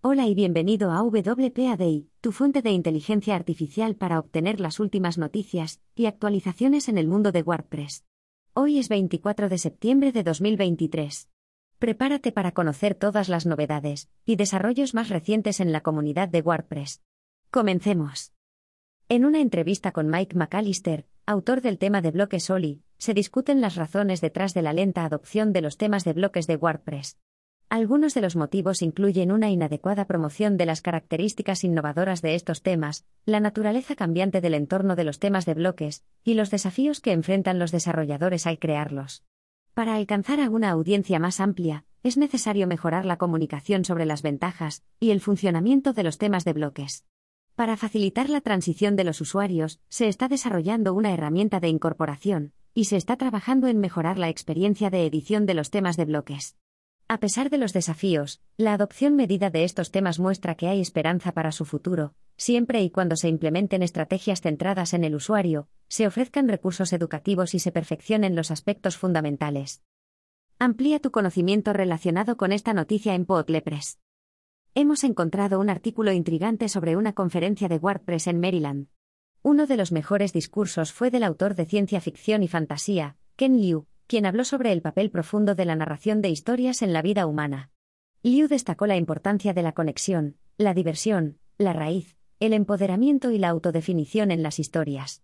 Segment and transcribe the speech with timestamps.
[0.00, 5.80] Hola y bienvenido a WPAD, tu fuente de inteligencia artificial para obtener las últimas noticias
[5.96, 8.04] y actualizaciones en el mundo de WordPress.
[8.54, 11.28] Hoy es 24 de septiembre de 2023.
[11.80, 17.02] Prepárate para conocer todas las novedades y desarrollos más recientes en la comunidad de WordPress.
[17.50, 18.32] Comencemos.
[19.08, 23.74] En una entrevista con Mike McAllister, autor del tema de bloques Oli, se discuten las
[23.74, 27.18] razones detrás de la lenta adopción de los temas de bloques de WordPress.
[27.70, 33.04] Algunos de los motivos incluyen una inadecuada promoción de las características innovadoras de estos temas,
[33.26, 37.58] la naturaleza cambiante del entorno de los temas de bloques, y los desafíos que enfrentan
[37.58, 39.22] los desarrolladores al crearlos.
[39.74, 44.82] Para alcanzar a una audiencia más amplia, es necesario mejorar la comunicación sobre las ventajas
[44.98, 47.04] y el funcionamiento de los temas de bloques.
[47.54, 52.84] Para facilitar la transición de los usuarios, se está desarrollando una herramienta de incorporación, y
[52.84, 56.56] se está trabajando en mejorar la experiencia de edición de los temas de bloques.
[57.10, 61.32] A pesar de los desafíos, la adopción medida de estos temas muestra que hay esperanza
[61.32, 66.48] para su futuro, siempre y cuando se implementen estrategias centradas en el usuario, se ofrezcan
[66.48, 69.82] recursos educativos y se perfeccionen los aspectos fundamentales.
[70.58, 73.98] Amplía tu conocimiento relacionado con esta noticia en Podlepres.
[74.74, 78.88] Hemos encontrado un artículo intrigante sobre una conferencia de WordPress en Maryland.
[79.40, 83.86] Uno de los mejores discursos fue del autor de ciencia ficción y fantasía, Ken Liu,
[84.08, 87.70] quien habló sobre el papel profundo de la narración de historias en la vida humana.
[88.22, 93.50] Liu destacó la importancia de la conexión, la diversión, la raíz, el empoderamiento y la
[93.50, 95.22] autodefinición en las historias.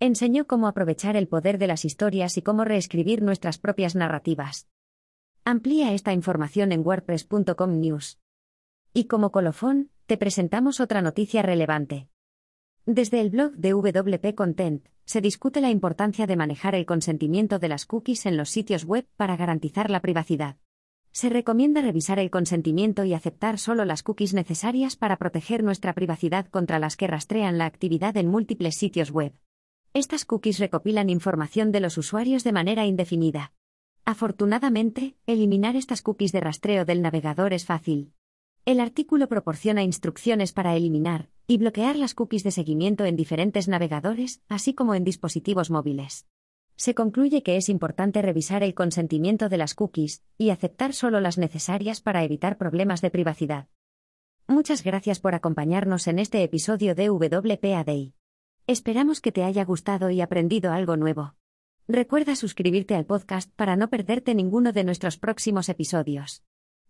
[0.00, 4.68] Enseñó cómo aprovechar el poder de las historias y cómo reescribir nuestras propias narrativas.
[5.44, 8.18] Amplía esta información en wordpress.com news.
[8.92, 12.08] Y como colofón, te presentamos otra noticia relevante.
[12.86, 17.68] Desde el blog de WP Content, se discute la importancia de manejar el consentimiento de
[17.68, 20.56] las cookies en los sitios web para garantizar la privacidad.
[21.10, 26.46] Se recomienda revisar el consentimiento y aceptar solo las cookies necesarias para proteger nuestra privacidad
[26.48, 29.32] contra las que rastrean la actividad en múltiples sitios web.
[29.94, 33.52] Estas cookies recopilan información de los usuarios de manera indefinida.
[34.04, 38.12] Afortunadamente, eliminar estas cookies de rastreo del navegador es fácil.
[38.66, 44.40] El artículo proporciona instrucciones para eliminar, y bloquear las cookies de seguimiento en diferentes navegadores,
[44.48, 46.26] así como en dispositivos móviles.
[46.74, 51.36] Se concluye que es importante revisar el consentimiento de las cookies y aceptar solo las
[51.36, 53.68] necesarias para evitar problemas de privacidad.
[54.48, 58.12] Muchas gracias por acompañarnos en este episodio de WPAD.
[58.66, 61.34] Esperamos que te haya gustado y aprendido algo nuevo.
[61.86, 66.42] Recuerda suscribirte al podcast para no perderte ninguno de nuestros próximos episodios.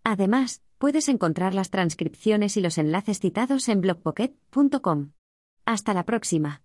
[0.05, 5.13] Además, puedes encontrar las transcripciones y los enlaces citados en blogpocket.com.
[5.65, 6.61] Hasta la próxima.